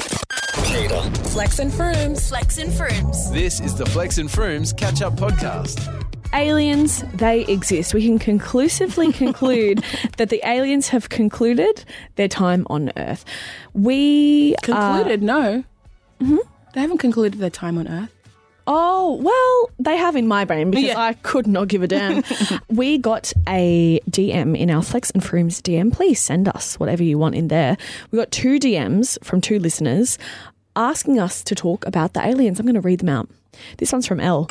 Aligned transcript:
Hater. 0.00 1.00
Flex 1.30 1.58
and 1.58 1.70
Froomes. 1.72 2.28
Flex 2.28 2.58
and 2.58 2.72
Froomes. 2.72 3.32
This 3.32 3.60
is 3.60 3.74
the 3.76 3.86
Flex 3.86 4.18
and 4.18 4.28
Froomes 4.28 4.76
catch 4.76 5.02
up 5.02 5.14
podcast. 5.14 5.88
aliens, 6.32 7.04
they 7.14 7.42
exist. 7.46 7.94
We 7.94 8.04
can 8.04 8.18
conclusively 8.18 9.12
conclude 9.24 9.84
that 10.16 10.30
the 10.30 10.40
aliens 10.48 10.88
have 10.88 11.08
concluded 11.08 11.84
their 12.16 12.28
time 12.28 12.66
on 12.70 12.90
Earth. 12.96 13.24
We 13.72 14.54
are- 14.56 14.62
Concluded? 14.62 15.22
no. 15.22 15.64
Mm-hmm. 16.20 16.36
They 16.74 16.80
haven't 16.80 16.98
concluded 16.98 17.38
their 17.40 17.50
time 17.50 17.78
on 17.78 17.86
Earth. 17.86 18.13
Oh 18.66 19.18
well, 19.22 19.70
they 19.78 19.96
have 19.96 20.16
in 20.16 20.26
my 20.26 20.44
brain 20.44 20.70
because 20.70 20.86
Yeah. 20.86 20.98
I 20.98 21.12
could 21.14 21.46
not 21.46 21.68
give 21.68 21.82
a 21.82 21.86
damn. 21.86 22.22
we 22.68 22.98
got 22.98 23.32
a 23.46 24.00
DM 24.10 24.56
in 24.58 24.70
our 24.70 24.82
Flex 24.82 25.10
and 25.10 25.22
Froomes 25.22 25.60
DM. 25.60 25.92
Please 25.92 26.20
send 26.20 26.48
us 26.48 26.80
whatever 26.80 27.02
you 27.02 27.18
want 27.18 27.34
in 27.34 27.48
there. 27.48 27.76
We 28.10 28.18
got 28.18 28.30
two 28.30 28.58
DMs 28.58 29.22
from 29.22 29.40
two 29.40 29.58
listeners 29.58 30.18
asking 30.76 31.20
us 31.20 31.42
to 31.44 31.54
talk 31.54 31.86
about 31.86 32.14
the 32.14 32.26
aliens. 32.26 32.58
I'm 32.58 32.66
going 32.66 32.74
to 32.74 32.80
read 32.80 33.00
them 33.00 33.08
out. 33.10 33.28
This 33.78 33.92
one's 33.92 34.06
from 34.06 34.20
L. 34.20 34.46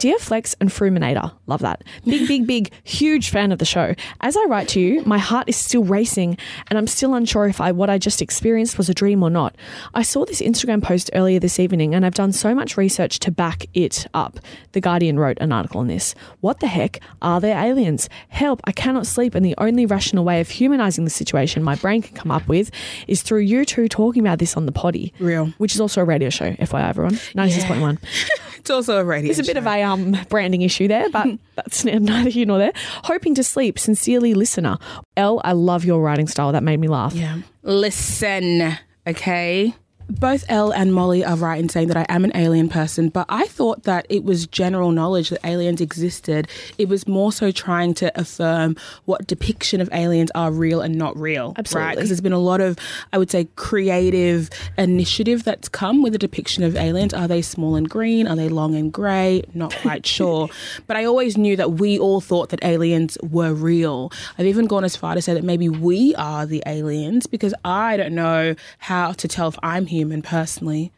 Dear 0.00 0.18
Flex 0.18 0.54
and 0.60 0.70
Fruminator, 0.70 1.32
love 1.46 1.60
that. 1.60 1.82
Big, 2.04 2.26
big, 2.28 2.46
big, 2.46 2.70
huge 2.84 3.30
fan 3.30 3.52
of 3.52 3.58
the 3.58 3.64
show. 3.64 3.94
As 4.20 4.36
I 4.36 4.44
write 4.44 4.68
to 4.68 4.80
you, 4.80 5.02
my 5.04 5.18
heart 5.18 5.48
is 5.48 5.56
still 5.56 5.84
racing 5.84 6.38
and 6.68 6.78
I'm 6.78 6.86
still 6.86 7.14
unsure 7.14 7.46
if 7.46 7.60
I 7.60 7.72
what 7.72 7.90
I 7.90 7.98
just 7.98 8.22
experienced 8.22 8.78
was 8.78 8.88
a 8.88 8.94
dream 8.94 9.22
or 9.22 9.30
not. 9.30 9.56
I 9.94 10.02
saw 10.02 10.24
this 10.24 10.40
Instagram 10.40 10.82
post 10.82 11.10
earlier 11.14 11.40
this 11.40 11.58
evening 11.58 11.94
and 11.94 12.04
I've 12.04 12.14
done 12.14 12.32
so 12.32 12.54
much 12.54 12.76
research 12.76 13.18
to 13.20 13.30
back 13.30 13.66
it 13.74 14.06
up. 14.14 14.38
The 14.72 14.80
Guardian 14.80 15.18
wrote 15.18 15.38
an 15.40 15.52
article 15.52 15.80
on 15.80 15.86
this. 15.88 16.14
What 16.40 16.60
the 16.60 16.66
heck 16.66 17.00
are 17.22 17.40
there 17.40 17.58
aliens? 17.58 18.08
Help, 18.28 18.60
I 18.64 18.72
cannot 18.72 19.06
sleep 19.06 19.34
and 19.34 19.44
the 19.44 19.54
only 19.58 19.86
rational 19.86 20.24
way 20.24 20.40
of 20.40 20.48
humanizing 20.48 21.04
the 21.04 21.10
situation 21.10 21.62
my 21.62 21.74
brain 21.74 22.02
can 22.02 22.16
come 22.16 22.30
up 22.30 22.46
with 22.48 22.70
is 23.06 23.22
through 23.22 23.40
you 23.40 23.64
two 23.64 23.88
talking 23.88 24.22
about 24.22 24.38
this 24.38 24.56
on 24.56 24.66
the 24.66 24.72
potty. 24.72 25.12
Real. 25.18 25.46
Which 25.58 25.74
is 25.74 25.80
also 25.80 26.00
a 26.00 26.04
radio 26.04 26.30
show, 26.30 26.52
FYI 26.52 26.88
everyone. 26.88 27.14
96.1. 27.14 27.98
It's 28.58 28.70
also 28.70 28.98
a 28.98 29.04
radio. 29.04 29.28
There's 29.28 29.38
a 29.38 29.50
bit 29.50 29.56
of 29.56 29.66
a 29.66 29.82
um, 29.82 30.16
branding 30.28 30.62
issue 30.62 30.88
there, 30.88 31.08
but 31.10 31.26
that's 31.54 31.84
neither 31.84 32.30
here 32.30 32.46
nor 32.46 32.58
there. 32.58 32.72
Hoping 33.04 33.34
to 33.36 33.44
sleep, 33.44 33.78
sincerely, 33.78 34.34
listener. 34.34 34.78
L, 35.16 35.40
I 35.44 35.52
love 35.52 35.84
your 35.84 36.00
writing 36.00 36.28
style. 36.28 36.52
That 36.52 36.62
made 36.62 36.80
me 36.80 36.88
laugh. 36.88 37.14
Yeah. 37.14 37.38
Listen, 37.62 38.76
okay? 39.06 39.74
Both 40.10 40.44
Elle 40.48 40.72
and 40.72 40.94
Molly 40.94 41.22
are 41.22 41.36
right 41.36 41.60
in 41.60 41.68
saying 41.68 41.88
that 41.88 41.96
I 41.98 42.06
am 42.08 42.24
an 42.24 42.32
alien 42.34 42.70
person, 42.70 43.10
but 43.10 43.26
I 43.28 43.46
thought 43.46 43.82
that 43.82 44.06
it 44.08 44.24
was 44.24 44.46
general 44.46 44.90
knowledge 44.90 45.28
that 45.28 45.44
aliens 45.44 45.82
existed. 45.82 46.48
It 46.78 46.88
was 46.88 47.06
more 47.06 47.30
so 47.30 47.50
trying 47.50 47.92
to 47.94 48.18
affirm 48.18 48.76
what 49.04 49.26
depiction 49.26 49.82
of 49.82 49.90
aliens 49.92 50.30
are 50.34 50.50
real 50.50 50.80
and 50.80 50.94
not 50.94 51.16
real. 51.18 51.52
Absolutely. 51.58 51.96
Because 51.96 52.08
there's 52.08 52.22
been 52.22 52.32
a 52.32 52.38
lot 52.38 52.62
of, 52.62 52.78
I 53.12 53.18
would 53.18 53.30
say, 53.30 53.48
creative 53.56 54.48
initiative 54.78 55.44
that's 55.44 55.68
come 55.68 56.02
with 56.02 56.14
the 56.14 56.18
depiction 56.18 56.64
of 56.64 56.74
aliens. 56.74 57.12
Are 57.12 57.28
they 57.28 57.42
small 57.42 57.76
and 57.76 57.88
green? 57.88 58.26
Are 58.26 58.36
they 58.36 58.48
long 58.48 58.74
and 58.74 58.90
grey? 58.90 59.42
Not 59.52 59.74
quite 59.76 60.06
sure. 60.16 60.48
But 60.86 60.96
I 60.96 61.04
always 61.04 61.36
knew 61.36 61.54
that 61.56 61.72
we 61.72 61.98
all 61.98 62.22
thought 62.22 62.48
that 62.48 62.64
aliens 62.64 63.18
were 63.22 63.52
real. 63.52 64.10
I've 64.38 64.46
even 64.46 64.66
gone 64.66 64.84
as 64.84 64.96
far 64.96 65.14
to 65.14 65.20
say 65.20 65.34
that 65.34 65.44
maybe 65.44 65.68
we 65.68 66.14
are 66.14 66.46
the 66.46 66.62
aliens 66.66 67.26
because 67.26 67.52
I 67.62 67.98
don't 67.98 68.14
know 68.14 68.54
how 68.78 69.12
to 69.12 69.28
tell 69.28 69.48
if 69.48 69.58
I'm 69.62 69.86
human 69.98 70.22
personally. 70.22 70.92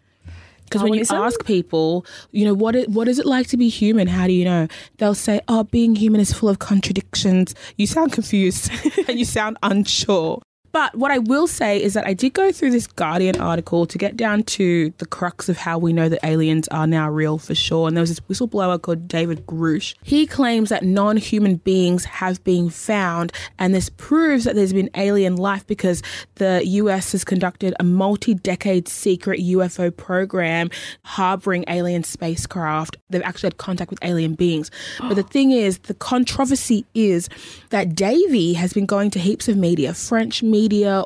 Because 0.65 0.83
oh, 0.83 0.85
when 0.85 0.95
you 0.95 1.05
ask 1.11 1.45
people, 1.45 2.07
you 2.31 2.45
know, 2.45 2.55
what 2.55 2.77
it, 2.77 2.89
what 2.89 3.09
is 3.09 3.19
it 3.19 3.27
like 3.27 3.49
to 3.49 3.57
be 3.57 3.69
human? 3.69 4.07
How 4.07 4.29
do 4.29 4.33
you 4.33 4.45
know? 4.45 4.69
They'll 4.99 5.17
say, 5.17 5.41
oh, 5.49 5.65
being 5.65 5.97
human 5.97 6.21
is 6.21 6.33
full 6.33 6.49
of 6.49 6.61
contradictions. 6.61 7.57
You 7.77 7.89
sound 7.89 8.13
confused 8.13 8.71
and 9.09 9.19
you 9.19 9.25
sound 9.25 9.59
unsure. 9.65 10.41
But 10.73 10.97
what 10.97 11.11
I 11.11 11.19
will 11.19 11.47
say 11.47 11.83
is 11.83 11.95
that 11.95 12.07
I 12.07 12.15
did 12.15 12.33
go 12.33 12.53
through 12.53 12.71
this 12.71 12.87
Guardian 12.87 13.41
article 13.41 13.87
to 13.87 13.99
get 13.99 14.17
down 14.17 14.45
to 14.45 14.93
the 14.99 15.07
crux 15.07 15.49
of 15.49 15.57
how 15.57 15.79
we 15.79 15.93
know 15.93 16.09
that 16.09 16.25
aliens 16.25 16.69
are 16.69 16.87
now 16.87 17.11
real 17.11 17.39
for 17.39 17.55
sure. 17.55 17.89
And 17.89 17.97
there 17.97 18.03
was 18.03 18.11
this 18.11 18.21
whistleblower 18.21 18.81
called 18.81 19.09
David 19.09 19.47
Grusch. 19.47 19.95
He 20.03 20.27
claims 20.27 20.69
that 20.69 20.85
non 20.85 21.17
human 21.17 21.57
beings 21.57 22.05
have 22.05 22.43
been 22.45 22.71
found, 22.71 23.33
and 23.59 23.75
this 23.75 23.91
proves 23.91 24.45
that 24.45 24.55
there's 24.55 24.73
been 24.73 24.91
alien 24.95 25.37
life 25.37 25.67
because 25.67 26.03
the 26.37 26.65
US 26.65 27.13
has 27.13 27.25
conducted 27.25 27.75
a 27.81 27.85
multi 27.85 28.35
decade 28.35 28.89
secret 28.89 29.41
UFO 29.41 29.95
program 29.95 30.71
harboring 31.05 31.65
alien 31.69 32.05
spacecraft. 32.05 32.97
They've 33.11 33.23
actually 33.23 33.49
had 33.49 33.57
contact 33.57 33.91
with 33.91 33.99
alien 34.03 34.35
beings. 34.35 34.71
But 35.01 35.15
the 35.15 35.23
thing 35.23 35.51
is, 35.51 35.79
the 35.79 35.95
controversy 35.95 36.87
is 36.95 37.29
that 37.71 37.95
Davy 37.95 38.53
has 38.55 38.73
been 38.73 38.87
going 38.87 39.11
to 39.11 39.19
heaps 39.19 39.49
of 39.49 39.57
media, 39.57 39.95
French 39.95 40.43
media, 40.43 40.60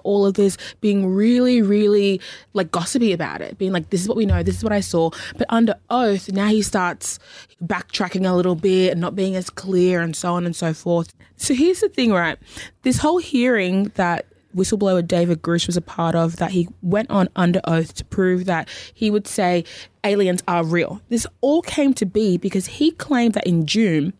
all 0.04 0.26
of 0.26 0.34
this, 0.34 0.56
being 0.80 1.06
really, 1.06 1.62
really 1.62 2.20
like 2.52 2.70
gossipy 2.70 3.12
about 3.12 3.40
it, 3.40 3.58
being 3.58 3.72
like, 3.72 3.90
this 3.90 4.00
is 4.00 4.08
what 4.08 4.16
we 4.16 4.26
know, 4.26 4.42
this 4.42 4.56
is 4.56 4.64
what 4.64 4.72
I 4.72 4.80
saw. 4.80 5.10
But 5.36 5.46
under 5.50 5.74
oath, 5.90 6.30
now 6.32 6.48
he 6.48 6.62
starts 6.62 7.18
backtracking 7.62 8.28
a 8.28 8.34
little 8.34 8.56
bit 8.56 8.92
and 8.92 9.00
not 9.00 9.14
being 9.14 9.36
as 9.36 9.50
clear 9.50 10.00
and 10.00 10.14
so 10.16 10.34
on 10.34 10.46
and 10.46 10.54
so 10.54 10.74
forth. 10.74 11.14
So 11.36 11.54
here's 11.54 11.80
the 11.80 11.88
thing, 11.88 12.12
right? 12.12 12.38
This 12.82 12.98
whole 12.98 13.18
hearing 13.18 13.92
that 13.94 14.26
whistleblower 14.54 15.06
David 15.06 15.42
Grusch 15.42 15.66
was 15.66 15.76
a 15.76 15.82
part 15.82 16.14
of 16.14 16.36
that 16.36 16.52
he 16.52 16.68
went 16.82 17.10
on 17.10 17.28
under 17.34 17.60
oath 17.64 17.94
to 17.94 18.04
prove 18.04 18.44
that 18.44 18.68
he 18.94 19.10
would 19.10 19.26
say 19.26 19.64
aliens 20.04 20.42
are 20.46 20.64
real. 20.64 21.00
This 21.08 21.26
all 21.40 21.62
came 21.62 21.92
to 21.94 22.06
be 22.06 22.36
because 22.38 22.66
he 22.66 22.92
claimed 22.92 23.34
that 23.34 23.46
in 23.46 23.66
June, 23.66 24.12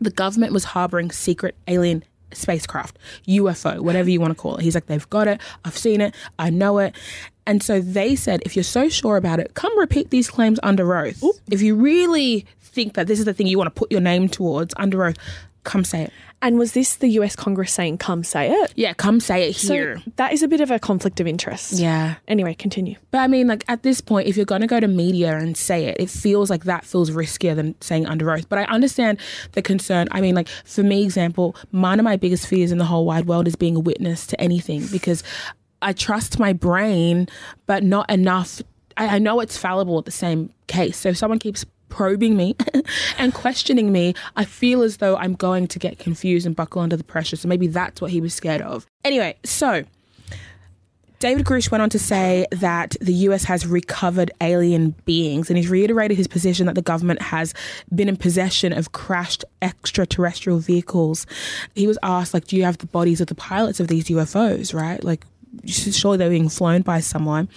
the 0.00 0.10
government 0.10 0.52
was 0.52 0.64
harboring 0.64 1.10
secret 1.10 1.54
alien 1.68 2.04
spacecraft, 2.32 2.98
UFO, 3.26 3.80
whatever 3.80 4.10
you 4.10 4.20
want 4.20 4.30
to 4.30 4.34
call 4.40 4.56
it. 4.56 4.62
He's 4.62 4.74
like, 4.74 4.86
they've 4.86 5.08
got 5.10 5.28
it, 5.28 5.40
I've 5.64 5.76
seen 5.76 6.00
it, 6.00 6.14
I 6.38 6.50
know 6.50 6.78
it. 6.78 6.94
And 7.46 7.62
so 7.62 7.80
they 7.80 8.14
said, 8.16 8.42
if 8.44 8.54
you're 8.54 8.62
so 8.62 8.88
sure 8.88 9.16
about 9.16 9.40
it, 9.40 9.54
come 9.54 9.76
repeat 9.78 10.10
these 10.10 10.30
claims 10.30 10.60
under 10.62 10.94
oath. 10.96 11.22
If 11.50 11.62
you 11.62 11.74
really 11.74 12.46
think 12.60 12.94
that 12.94 13.06
this 13.06 13.18
is 13.18 13.24
the 13.24 13.34
thing 13.34 13.46
you 13.46 13.58
want 13.58 13.74
to 13.74 13.78
put 13.78 13.90
your 13.90 14.00
name 14.00 14.28
towards 14.28 14.72
under 14.76 15.04
oath, 15.04 15.16
come 15.64 15.84
say 15.84 16.04
it. 16.04 16.12
And 16.42 16.58
was 16.58 16.72
this 16.72 16.96
the 16.96 17.08
US 17.20 17.36
Congress 17.36 17.70
saying, 17.72 17.98
come 17.98 18.24
say 18.24 18.50
it? 18.50 18.72
Yeah, 18.74 18.94
come 18.94 19.20
say 19.20 19.50
it 19.50 19.56
So 19.56 19.74
here. 19.74 20.02
that 20.16 20.32
is 20.32 20.42
a 20.42 20.48
bit 20.48 20.62
of 20.62 20.70
a 20.70 20.78
conflict 20.78 21.20
of 21.20 21.26
interest. 21.26 21.72
yeah. 21.72 22.14
Anyway, 22.28 22.54
continue. 22.54 22.96
But 23.10 23.18
I 23.18 23.26
mean, 23.26 23.46
like 23.46 23.64
at 23.68 23.82
this 23.82 24.00
point, 24.00 24.26
if 24.26 24.36
you're 24.38 24.46
going 24.46 24.62
to 24.62 24.66
go 24.66 24.80
to 24.80 24.88
media 24.88 25.36
and 25.36 25.54
say 25.56 25.84
it, 25.84 25.98
it 26.00 26.08
feels 26.08 26.48
like 26.48 26.64
that 26.64 26.84
feels 26.84 27.10
riskier 27.10 27.54
than 27.54 27.74
saying 27.82 28.06
under 28.06 28.30
oath. 28.32 28.48
But 28.48 28.58
I 28.58 28.64
understand 28.64 29.20
the 29.52 29.60
concern. 29.60 30.08
I 30.12 30.22
mean, 30.22 30.34
like 30.34 30.48
for 30.64 30.82
me, 30.82 31.04
example, 31.04 31.54
one 31.72 32.00
of 32.00 32.04
my 32.04 32.16
biggest 32.16 32.46
fears 32.46 32.72
in 32.72 32.78
the 32.78 32.86
whole 32.86 33.04
wide 33.04 33.26
world 33.26 33.46
is 33.46 33.54
being 33.56 33.76
a 33.76 33.80
witness 33.80 34.26
to 34.28 34.40
anything 34.40 34.86
because 34.90 35.22
I 35.82 35.92
trust 35.92 36.38
my 36.38 36.54
brain, 36.54 37.28
but 37.66 37.82
not 37.84 38.10
enough. 38.10 38.62
I, 38.96 39.16
I 39.16 39.18
know 39.18 39.40
it's 39.40 39.58
fallible 39.58 39.98
at 39.98 40.06
the 40.06 40.10
same 40.10 40.52
case. 40.68 40.96
So 40.96 41.10
if 41.10 41.18
someone 41.18 41.38
keeps 41.38 41.66
probing 41.90 42.36
me 42.36 42.56
and 43.18 43.34
questioning 43.34 43.92
me, 43.92 44.14
I 44.36 44.44
feel 44.44 44.82
as 44.82 44.98
though 44.98 45.16
I'm 45.16 45.34
going 45.34 45.68
to 45.68 45.78
get 45.78 45.98
confused 45.98 46.46
and 46.46 46.56
buckle 46.56 46.80
under 46.80 46.96
the 46.96 47.04
pressure. 47.04 47.36
So 47.36 47.48
maybe 47.48 47.66
that's 47.66 48.00
what 48.00 48.10
he 48.10 48.20
was 48.20 48.32
scared 48.32 48.62
of. 48.62 48.86
Anyway, 49.04 49.36
so 49.44 49.84
David 51.20 51.44
Grusch 51.44 51.70
went 51.70 51.82
on 51.82 51.90
to 51.90 51.98
say 51.98 52.46
that 52.50 52.96
the 52.98 53.12
US 53.12 53.44
has 53.44 53.66
recovered 53.66 54.30
alien 54.40 54.94
beings 55.04 55.50
and 55.50 55.58
he's 55.58 55.68
reiterated 55.68 56.16
his 56.16 56.26
position 56.26 56.64
that 56.64 56.74
the 56.74 56.82
government 56.82 57.20
has 57.20 57.52
been 57.94 58.08
in 58.08 58.16
possession 58.16 58.72
of 58.72 58.92
crashed 58.92 59.44
extraterrestrial 59.60 60.60
vehicles. 60.60 61.26
He 61.74 61.86
was 61.86 61.98
asked, 62.02 62.32
like, 62.32 62.46
do 62.46 62.56
you 62.56 62.64
have 62.64 62.78
the 62.78 62.86
bodies 62.86 63.20
of 63.20 63.26
the 63.26 63.34
pilots 63.34 63.80
of 63.80 63.88
these 63.88 64.06
UFOs, 64.06 64.72
right? 64.72 65.04
Like, 65.04 65.26
surely 65.66 66.16
they're 66.16 66.30
being 66.30 66.48
flown 66.48 66.80
by 66.80 67.00
someone. 67.00 67.50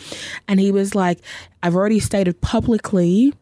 And 0.49 0.59
he 0.59 0.71
was 0.71 0.93
like, 0.93 1.19
I've 1.61 1.75
already 1.75 2.01
stated 2.01 2.41
publicly 2.41 3.33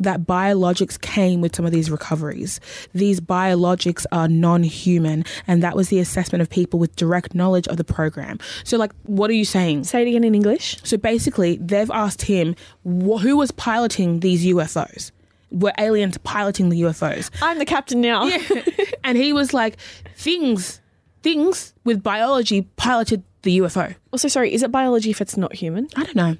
that 0.00 0.22
biologics 0.22 1.00
came 1.00 1.40
with 1.40 1.54
some 1.54 1.64
of 1.64 1.72
these 1.72 1.90
recoveries. 1.90 2.58
These 2.94 3.20
biologics 3.20 4.06
are 4.10 4.26
non 4.28 4.62
human, 4.62 5.24
and 5.46 5.62
that 5.62 5.76
was 5.76 5.90
the 5.90 5.98
assessment 6.00 6.42
of 6.42 6.50
people 6.50 6.80
with 6.80 6.96
direct 6.96 7.34
knowledge 7.34 7.68
of 7.68 7.76
the 7.76 7.84
program. 7.84 8.38
So, 8.64 8.76
like, 8.78 8.92
what 9.04 9.30
are 9.30 9.34
you 9.34 9.44
saying? 9.44 9.84
Say 9.84 10.02
it 10.02 10.08
again 10.08 10.24
in 10.24 10.34
English. 10.34 10.78
So 10.82 10.96
basically, 10.96 11.58
they've 11.60 11.90
asked 11.90 12.22
him 12.22 12.56
wh- 12.84 13.20
who 13.20 13.36
was 13.36 13.50
piloting 13.52 14.20
these 14.20 14.44
UFOs. 14.46 15.12
Were 15.52 15.72
aliens 15.78 16.16
piloting 16.18 16.68
the 16.68 16.80
UFOs? 16.82 17.30
I'm 17.42 17.58
the 17.58 17.64
captain 17.64 18.00
now. 18.00 18.24
yeah. 18.24 18.40
and 19.04 19.18
he 19.18 19.32
was 19.32 19.52
like, 19.52 19.78
things, 20.14 20.80
things 21.22 21.74
with 21.84 22.02
biology 22.02 22.62
piloted 22.76 23.24
the 23.42 23.58
UFO. 23.58 23.94
Also, 24.12 24.28
sorry, 24.28 24.52
is 24.54 24.62
it 24.62 24.70
biology 24.70 25.10
if 25.10 25.20
it's 25.20 25.36
not 25.36 25.54
human? 25.54 25.88
I 25.96 26.04
don't 26.04 26.16
know. 26.16 26.36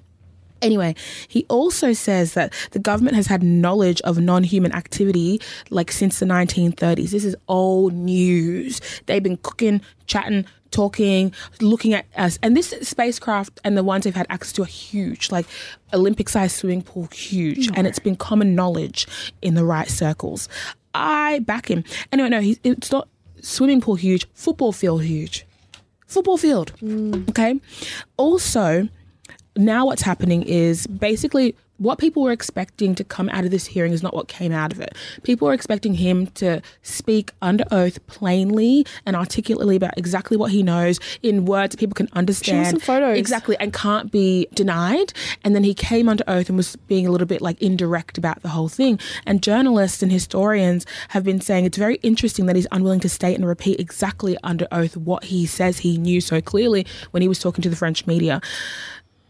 Anyway, 0.62 0.94
he 1.28 1.46
also 1.48 1.92
says 1.92 2.34
that 2.34 2.52
the 2.72 2.78
government 2.78 3.16
has 3.16 3.26
had 3.26 3.42
knowledge 3.42 4.00
of 4.02 4.18
non 4.18 4.44
human 4.44 4.72
activity 4.72 5.40
like 5.70 5.90
since 5.90 6.18
the 6.18 6.26
1930s. 6.26 7.10
This 7.10 7.24
is 7.24 7.36
old 7.48 7.92
news. 7.94 8.80
They've 9.06 9.22
been 9.22 9.38
cooking, 9.38 9.80
chatting, 10.06 10.46
talking, 10.70 11.32
looking 11.60 11.94
at 11.94 12.06
us. 12.16 12.38
And 12.42 12.56
this 12.56 12.74
spacecraft 12.82 13.60
and 13.64 13.76
the 13.76 13.84
ones 13.84 14.04
they've 14.04 14.14
had 14.14 14.26
access 14.30 14.52
to 14.54 14.62
are 14.62 14.66
huge, 14.66 15.30
like 15.30 15.46
Olympic 15.92 16.28
sized 16.28 16.56
swimming 16.56 16.82
pool, 16.82 17.06
huge. 17.06 17.70
And 17.74 17.86
it's 17.86 17.98
been 17.98 18.16
common 18.16 18.54
knowledge 18.54 19.06
in 19.42 19.54
the 19.54 19.64
right 19.64 19.88
circles. 19.88 20.48
I 20.94 21.40
back 21.40 21.70
him. 21.70 21.84
Anyway, 22.12 22.28
no, 22.28 22.40
he, 22.40 22.58
it's 22.64 22.90
not 22.90 23.08
swimming 23.40 23.80
pool 23.80 23.94
huge, 23.94 24.26
football 24.34 24.72
field 24.72 25.02
huge. 25.02 25.46
Football 26.06 26.38
field. 26.38 26.72
Okay. 27.30 27.60
Also, 28.16 28.88
now 29.60 29.86
what's 29.86 30.02
happening 30.02 30.42
is 30.42 30.86
basically 30.86 31.54
what 31.80 31.98
people 31.98 32.22
were 32.22 32.30
expecting 32.30 32.94
to 32.94 33.02
come 33.02 33.30
out 33.30 33.44
of 33.46 33.50
this 33.50 33.64
hearing 33.64 33.92
is 33.92 34.02
not 34.02 34.14
what 34.14 34.28
came 34.28 34.52
out 34.52 34.70
of 34.70 34.80
it. 34.80 34.94
People 35.22 35.48
were 35.48 35.54
expecting 35.54 35.94
him 35.94 36.26
to 36.26 36.60
speak 36.82 37.32
under 37.40 37.64
oath 37.70 38.06
plainly 38.06 38.84
and 39.06 39.16
articulately 39.16 39.76
about 39.76 39.96
exactly 39.96 40.36
what 40.36 40.50
he 40.50 40.62
knows 40.62 41.00
in 41.22 41.46
words 41.46 41.72
that 41.72 41.78
people 41.80 41.94
can 41.94 42.08
understand. 42.12 42.66
some 42.66 42.80
photos. 42.80 43.16
Exactly, 43.16 43.56
and 43.58 43.72
can't 43.72 44.12
be 44.12 44.46
denied. 44.52 45.14
And 45.42 45.54
then 45.54 45.64
he 45.64 45.72
came 45.72 46.10
under 46.10 46.22
oath 46.28 46.50
and 46.50 46.58
was 46.58 46.76
being 46.76 47.06
a 47.06 47.10
little 47.10 47.26
bit 47.26 47.40
like 47.40 47.60
indirect 47.62 48.18
about 48.18 48.42
the 48.42 48.48
whole 48.48 48.68
thing. 48.68 49.00
And 49.24 49.42
journalists 49.42 50.02
and 50.02 50.12
historians 50.12 50.84
have 51.08 51.24
been 51.24 51.40
saying 51.40 51.64
it's 51.64 51.78
very 51.78 51.96
interesting 52.02 52.44
that 52.44 52.56
he's 52.56 52.66
unwilling 52.72 53.00
to 53.00 53.08
state 53.08 53.36
and 53.36 53.48
repeat 53.48 53.80
exactly 53.80 54.36
under 54.42 54.68
oath 54.70 54.98
what 54.98 55.24
he 55.24 55.46
says 55.46 55.78
he 55.78 55.96
knew 55.96 56.20
so 56.20 56.42
clearly 56.42 56.86
when 57.12 57.22
he 57.22 57.28
was 57.28 57.38
talking 57.38 57.62
to 57.62 57.70
the 57.70 57.76
French 57.76 58.06
media 58.06 58.42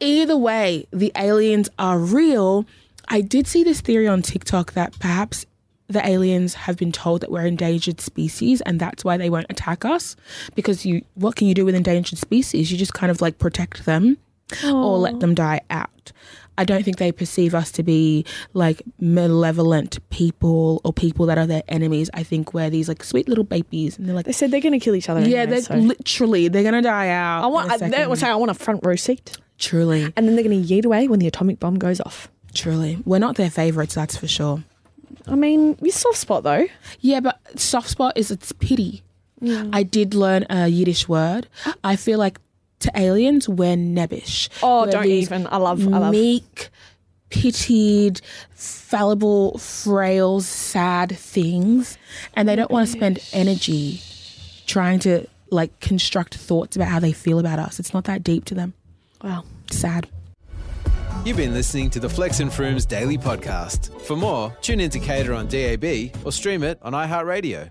either 0.00 0.37
way, 0.37 0.87
the 0.93 1.12
aliens 1.17 1.69
are 1.79 1.99
real. 1.99 2.67
I 3.08 3.20
did 3.20 3.47
see 3.47 3.62
this 3.64 3.81
theory 3.81 4.06
on 4.08 4.23
TikTok 4.23 4.73
that 4.73 4.99
perhaps 4.99 5.47
the 5.88 6.06
aliens 6.06 6.55
have 6.55 6.76
been 6.76 6.93
told 6.93 7.20
that 7.20 7.31
we're 7.32 7.44
endangered 7.47 8.00
species 8.00 8.61
and 8.61 8.79
that's 8.81 9.05
why 9.05 9.17
they 9.17 9.29
won't 9.29 9.47
attack 9.50 9.85
us 9.85 10.14
because 10.55 10.87
you 10.87 11.02
what 11.14 11.35
can 11.35 11.49
you 11.49 11.55
do 11.55 11.64
with 11.64 11.75
endangered 11.75 12.17
species 12.17 12.70
you 12.70 12.79
just 12.79 12.94
kind 12.94 13.11
of 13.11 13.20
like 13.20 13.38
protect 13.38 13.85
them 13.87 14.17
or 14.64 14.99
let 14.99 15.19
them 15.19 15.35
die 15.35 15.61
out 15.69 16.12
i 16.58 16.64
don't 16.64 16.85
think 16.85 16.99
they 16.99 17.11
perceive 17.11 17.56
us 17.56 17.73
to 17.73 17.82
be 17.82 18.25
like 18.55 18.82
malevolent 19.00 19.99
people 20.11 20.81
or 20.85 20.93
people 20.93 21.26
that 21.26 21.38
are 21.38 21.46
their 21.46 21.64
enemies 21.67 22.08
i 22.14 22.23
think 22.23 22.55
we're 22.55 22.70
these 22.70 22.87
like 22.88 23.03
sweet 23.03 23.29
little 23.29 23.43
babies 23.43 23.99
and 23.99 24.06
they're 24.06 24.14
like 24.14 24.26
They 24.26 24.32
said 24.32 24.53
they're 24.53 24.61
going 24.61 24.79
to 24.79 24.79
kill 24.79 24.94
each 24.94 25.08
other. 25.08 25.20
yeah 25.23 25.38
anyway, 25.41 25.46
they're 25.46 25.62
so. 25.62 25.75
literally 25.75 26.46
they're 26.46 26.62
gonna 26.62 26.82
die 26.82 27.08
out 27.08 27.43
I 27.43 27.46
want. 27.49 27.69
I, 27.69 27.76
they 27.79 27.91
second. 27.91 28.25
I 28.25 28.37
want 28.37 28.53
a 28.53 28.55
front 28.55 28.87
row 28.87 28.94
seat, 28.94 29.37
truly 29.60 30.12
and 30.16 30.26
then 30.26 30.34
they're 30.34 30.44
going 30.44 30.66
to 30.66 30.74
yeet 30.74 30.84
away 30.84 31.06
when 31.06 31.20
the 31.20 31.28
atomic 31.28 31.60
bomb 31.60 31.78
goes 31.78 32.00
off. 32.00 32.28
truly 32.54 32.98
we're 33.04 33.18
not 33.18 33.36
their 33.36 33.50
favorites 33.50 33.94
that's 33.94 34.16
for 34.16 34.26
sure 34.26 34.64
I 35.26 35.34
mean, 35.34 35.76
your 35.80 35.92
soft 35.92 36.18
spot 36.18 36.42
though. 36.42 36.66
Yeah, 37.00 37.20
but 37.20 37.40
soft 37.58 37.88
spot 37.88 38.16
is 38.16 38.30
it's 38.30 38.52
pity. 38.52 39.02
Mm. 39.40 39.70
I 39.72 39.82
did 39.82 40.14
learn 40.14 40.46
a 40.50 40.68
Yiddish 40.68 41.08
word. 41.08 41.48
I 41.82 41.96
feel 41.96 42.18
like 42.18 42.38
to 42.80 42.90
aliens 42.98 43.48
we're 43.48 43.76
nebbish. 43.76 44.48
Oh, 44.62 44.84
We're 44.84 44.92
don't 44.92 45.06
even. 45.06 45.46
I 45.46 45.56
love. 45.58 45.86
I 45.86 45.98
love. 45.98 46.12
meek, 46.12 46.68
pitied, 47.30 48.20
fallible, 48.50 49.58
frail, 49.58 50.40
sad 50.40 51.16
things, 51.16 51.98
and 52.34 52.48
they 52.48 52.56
don't 52.56 52.70
want 52.70 52.86
to 52.86 52.92
spend 52.92 53.18
energy 53.32 54.00
trying 54.66 54.98
to 55.00 55.26
like 55.50 55.80
construct 55.80 56.34
thoughts 56.36 56.76
about 56.76 56.88
how 56.88 57.00
they 57.00 57.12
feel 57.12 57.38
about 57.38 57.58
us. 57.58 57.80
It's 57.80 57.92
not 57.94 58.04
that 58.04 58.22
deep 58.22 58.44
to 58.46 58.54
them. 58.54 58.74
Wow. 59.22 59.44
Sad. 59.70 60.08
You've 61.25 61.37
been 61.37 61.52
listening 61.52 61.90
to 61.90 62.00
the 62.00 62.08
Flex 62.08 62.40
and 62.40 62.50
Froomes 62.50 62.88
Daily 62.88 63.19
Podcast. 63.19 64.00
For 64.02 64.17
more, 64.17 64.56
tune 64.62 64.81
in 64.81 64.90
to 64.90 64.99
CADA 64.99 65.34
on 65.34 65.49
DAB 65.49 66.12
or 66.25 66.32
stream 66.32 66.62
it 66.62 66.78
on 66.82 66.93
iHeartRadio. 66.94 67.70